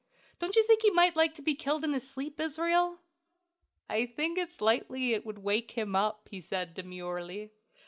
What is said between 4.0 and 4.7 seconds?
think it's